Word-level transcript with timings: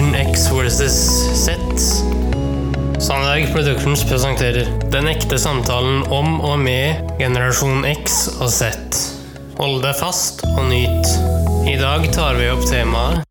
Generation 0.00 0.32
X 0.32 0.48
versus 0.52 0.94
Z. 1.44 1.50
Sandberg 2.98 3.52
Productions 3.52 4.04
presenterer 4.08 4.68
Den 4.92 5.08
ekte 5.10 5.36
samtalen 5.38 6.06
om 6.08 6.38
og 6.40 6.56
med 6.58 7.10
generasjon 7.18 7.84
X 7.84 8.22
og 8.40 8.48
Z. 8.48 8.70
Hold 9.58 9.82
deg 9.84 9.98
fast 10.00 10.40
og 10.54 10.70
nyt. 10.70 11.10
I 11.68 11.76
dag 11.76 12.06
tar 12.16 12.38
vi 12.40 12.48
opp 12.48 12.64
temaet 12.70 13.26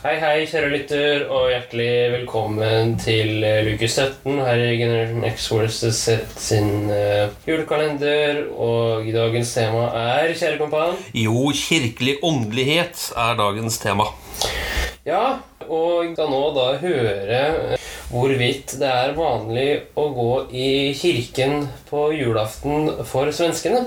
Hei, 0.00 0.14
hei, 0.22 0.46
kjære 0.48 0.70
lytter, 0.70 1.26
og 1.28 1.50
hjertelig 1.50 1.92
velkommen 2.14 2.94
til 3.02 3.44
eh, 3.44 3.64
luke 3.66 3.88
17 3.90 4.38
her 4.46 4.62
i 4.62 4.76
Generation 4.80 5.24
X 5.28 5.50
versus 5.52 5.98
Z 6.06 6.38
sin 6.40 6.86
uh, 6.88 7.34
julekalender. 7.44 8.46
Og 8.54 9.10
dagens 9.12 9.52
tema 9.58 9.90
er, 10.06 10.32
kjære 10.32 10.60
kompan 10.62 10.96
Jo, 11.12 11.50
kirkelig 11.52 12.16
åndelighet 12.24 13.10
er 13.12 13.36
dagens 13.42 13.82
tema. 13.82 14.08
Ja, 15.06 15.36
og 15.70 16.08
skal 16.16 16.32
nå 16.32 16.38
da 16.56 16.64
høre 16.82 17.36
eh, 17.76 17.82
hvorvidt 18.10 18.72
det 18.80 18.88
er 18.90 19.12
vanlig 19.14 19.66
å 19.94 20.08
gå 20.10 20.30
i 20.50 20.70
kirken 20.98 21.68
på 21.86 22.08
julaften 22.10 22.88
for 23.06 23.30
svenskene. 23.30 23.84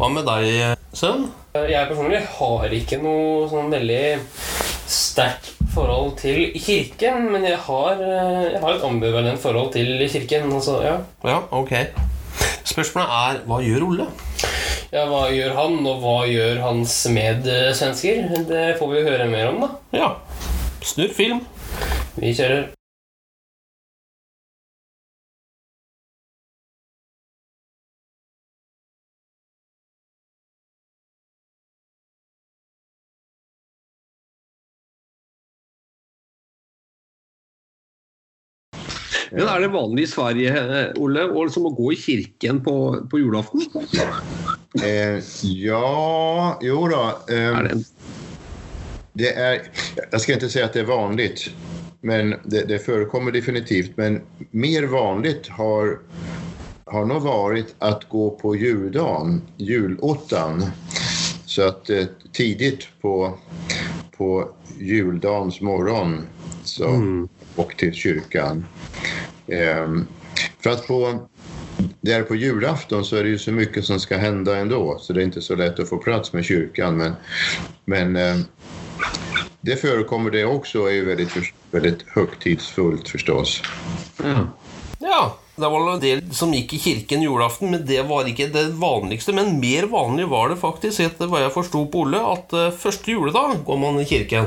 Hva 0.00 0.08
med 0.08 0.24
deg, 0.24 0.78
sønn? 0.96 1.26
Jeg 1.52 1.90
personlig 1.90 2.22
har 2.38 2.76
ikke 2.78 2.96
noe 3.02 3.44
sånn 3.52 3.68
veldig 3.74 4.00
sterkt 4.88 5.52
forhold 5.74 6.14
til 6.22 6.46
kirken, 6.56 7.28
men 7.34 7.44
jeg 7.44 7.60
har, 7.68 8.00
eh, 8.00 8.48
jeg 8.54 8.62
har 8.64 8.78
et 8.78 8.88
ambivalent 8.88 9.44
forhold 9.44 9.74
til 9.76 10.00
kirken. 10.08 10.48
Altså, 10.48 10.80
ja. 10.80 10.96
Ja, 11.28 11.42
ok. 11.52 11.74
Spørsmålet 12.64 13.18
er 13.20 13.44
hva 13.44 13.60
gjør 13.60 13.90
Ole? 13.90 14.08
Ja, 14.92 15.04
hva 15.08 15.26
gjør 15.32 15.52
han, 15.58 15.78
og 15.84 16.00
hva 16.04 16.16
gjør 16.30 16.62
hans 16.64 16.96
medsvensker? 17.12 18.24
Det 18.48 18.64
får 18.80 18.94
vi 18.94 19.04
høre 19.10 19.28
mer 19.28 19.52
om, 19.52 19.62
da. 19.66 19.70
Ja, 19.98 20.10
snurr 20.80 21.14
film. 21.16 21.44
Vi 22.18 22.32
kjører. 22.34 22.68
Men 39.28 39.44
er 39.44 39.60
det 39.60 39.68
vanlig 39.74 40.06
i 40.06 40.08
Sverige, 40.08 40.62
Ole, 40.96 41.26
å 41.28 41.44
liksom 41.44 41.68
å 41.68 41.74
gå 41.76 41.92
i 41.92 42.00
kirken 42.00 42.62
på, 42.64 42.78
på 43.12 43.20
julaften? 43.20 43.68
Eh, 44.82 45.22
ja, 45.42 46.58
jo 46.60 46.88
da. 46.88 47.04
Eh, 47.34 47.76
det 49.18 49.32
er 49.34 49.64
Jeg 50.12 50.20
skal 50.20 50.36
ikke 50.36 50.50
si 50.52 50.60
at 50.62 50.76
det 50.76 50.84
er 50.84 50.90
vanlig, 50.90 51.30
men 52.06 52.36
det, 52.44 52.66
det 52.68 52.82
forekommer 52.84 53.34
definitivt. 53.34 53.96
Men 53.96 54.20
mer 54.50 54.86
vanlig 54.92 55.48
har, 55.56 55.98
har 56.92 57.08
nog 57.08 57.26
vært 57.26 57.74
å 57.82 57.94
gå 58.12 58.28
på 58.42 58.54
juldagen, 58.56 59.40
julottan. 59.58 60.62
Så 61.48 61.70
at 61.72 61.90
eh, 61.90 62.10
tidlig 62.36 62.86
på, 63.02 63.32
på 64.14 64.32
juldagens 64.78 65.60
morgen 65.60 66.20
så 66.68 66.92
och 67.58 67.76
til 67.76 67.94
kyrkan. 67.94 68.66
Ehm, 69.46 70.06
för 70.60 70.70
att 70.70 70.86
på, 70.86 71.28
där 72.00 72.22
på 72.22 72.34
julafton 72.34 73.04
så 73.04 73.16
är 73.16 73.22
det 73.22 73.28
ju 73.28 73.38
så 73.38 73.52
mycket 73.52 73.84
som 73.84 74.00
ska 74.00 74.16
hända 74.16 74.56
ändå 74.56 74.98
så 75.00 75.12
det 75.12 75.20
är 75.20 75.24
inte 75.24 75.40
så 75.40 75.54
lätt 75.54 75.80
att 75.80 75.88
få 75.88 75.98
plats 75.98 76.32
med 76.32 76.44
kyrkan. 76.44 76.96
Men, 76.96 77.12
men 77.84 78.16
eh, 78.16 78.36
det 79.60 79.76
förekommer 79.76 80.30
det 80.30 80.44
också 80.44 80.80
och 80.80 80.90
är 80.90 80.94
ju 80.94 81.04
väldigt, 81.04 81.52
väldigt 81.70 82.02
högtidsfullt 82.08 83.08
förstås. 83.08 83.62
Ja. 84.22 84.48
ja. 84.98 85.38
Det 85.58 85.68
var 85.68 85.92
en 85.92 86.00
del 86.00 86.20
som 86.34 86.52
gikk 86.54 86.76
i 86.76 86.78
kirken 86.78 87.22
julaften, 87.22 87.72
men 87.72 87.82
det 87.86 88.04
var 88.06 88.28
ikke 88.30 88.46
det 88.54 88.68
vanligste. 88.78 89.32
Men 89.34 89.56
mer 89.58 89.88
vanlig 89.90 90.28
var 90.30 90.52
det 90.52 90.60
faktisk, 90.60 91.00
etter 91.02 91.26
hva 91.30 91.40
jeg 91.42 91.54
forsto 91.54 91.82
på 91.90 92.04
Olle, 92.04 92.20
at 92.22 92.54
eh, 92.54 92.68
første 92.78 93.10
juledag 93.10 93.64
går 93.66 93.80
man 93.82 93.98
i 93.98 94.06
kirken. 94.06 94.46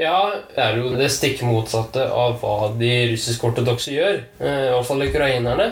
Ja, 0.00 0.30
det 0.54 0.62
er 0.64 0.78
jo 0.80 0.94
det 0.96 1.10
stikk 1.12 1.42
motsatte 1.44 2.06
av 2.08 2.38
hva 2.40 2.70
de 2.80 2.92
russisk-ortodokse 3.12 3.92
gjør. 3.92 4.22
Eh, 4.40 4.62
I 4.70 4.72
hvert 4.72 4.88
fall 4.88 5.04
ukrainerne. 5.04 5.68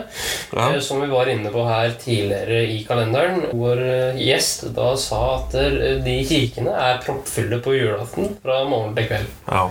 Ja. 0.53 0.67
Eh, 0.67 0.79
som 0.85 1.01
vi 1.01 1.09
var 1.09 1.33
inne 1.33 1.49
på 1.53 1.65
her 1.65 1.95
tidligere 1.97 2.61
i 2.69 2.83
kalenderen. 2.85 3.47
Vår 3.57 3.81
gjest 4.21 4.69
da 4.77 4.91
sa 5.01 5.23
at 5.39 5.57
de 6.05 6.19
kirkene 6.29 6.77
er 6.77 7.01
proppfulle 7.01 7.57
på 7.65 7.73
julaften 7.79 8.35
fra 8.43 8.61
morgen 8.69 8.93
til 8.99 9.09
kveld. 9.09 9.33
Ja. 9.49 9.65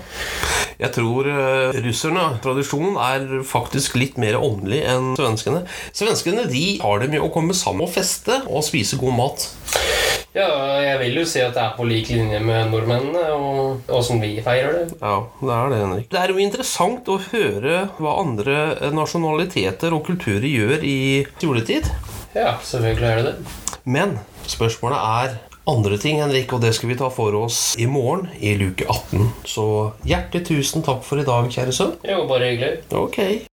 Jeg 0.78 0.94
tror 0.94 1.26
uh, 1.26 1.74
russerne, 1.82 2.24
tradisjonen, 2.44 2.98
er 3.02 3.42
faktisk 3.46 3.98
litt 3.98 4.18
mer 4.20 4.38
åndelig 4.38 4.84
enn 4.86 5.14
svenskene. 5.18 5.64
Svenskene 5.96 6.46
de 6.50 6.66
har 6.84 7.02
det 7.02 7.10
med 7.10 7.24
å 7.24 7.32
komme 7.34 7.56
sammen 7.56 7.88
og 7.88 7.94
feste 7.96 8.44
og 8.46 8.62
spise 8.66 9.00
god 9.00 9.16
mat. 9.18 9.48
Ja, 10.36 10.46
jeg 10.78 10.98
vil 11.00 11.16
jo 11.18 11.24
si 11.26 11.40
at 11.42 11.56
det 11.56 11.62
er 11.64 11.74
på 11.74 11.86
lik 11.88 12.12
linje 12.12 12.38
med 12.44 12.68
nordmennene 12.70 13.24
og 13.34 13.90
åssen 13.90 14.20
vi 14.22 14.36
feirer 14.44 14.76
det. 14.76 14.98
Ja, 15.00 15.16
det 15.40 15.54
er 15.56 15.72
det, 15.72 15.80
Henrik. 15.82 16.06
Det 16.12 16.20
er 16.20 16.32
jo 16.34 16.42
interessant 16.44 17.10
å 17.10 17.18
høre 17.30 17.80
hva 17.98 18.14
andre 18.22 18.58
nasjonaliteter 18.94 19.96
og 19.96 20.04
kulturer 20.06 20.46
gjør 20.46 20.86
i 20.86 20.98
juletid. 21.42 21.90
Ja, 22.36 22.54
selvfølgelig 22.62 23.08
er 23.08 23.18
det 23.18 23.32
det. 23.32 23.56
Men 23.88 24.18
spørsmålet 24.46 25.00
er 25.24 25.38
andre 25.68 25.98
ting, 26.00 26.22
Henrik, 26.22 26.52
og 26.52 26.62
det 26.64 26.72
skal 26.76 26.92
vi 26.92 26.98
ta 26.98 27.10
for 27.12 27.36
oss 27.42 27.74
i 27.80 27.86
morgen 27.90 28.28
i 28.40 28.54
luke 28.60 28.86
18. 28.88 29.28
Så 29.48 29.66
hjertelig 30.08 30.46
tusen 30.48 30.86
takk 30.86 31.04
for 31.06 31.20
i 31.20 31.28
dag, 31.28 31.50
kjære 31.52 31.76
sønn. 31.76 31.94
Jo, 32.08 32.24
bare 32.30 32.52
hyggelig. 32.52 32.82
Ok. 32.96 33.47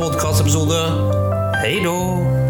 Podkastepisode. 0.00 0.80
Hei 1.62 1.80
då! 1.84 2.49